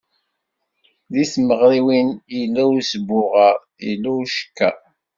Deg 1.13 1.27
tmeɣriwin, 1.33 2.09
yella 2.37 2.63
usbuɣer, 2.77 3.55
yella 3.87 4.11
ucekker. 4.19 4.77